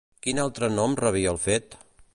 Quin 0.27 0.39
altre 0.43 0.69
nom 0.79 0.97
rebia 1.03 1.35
el 1.37 1.41
fet? 1.49 1.79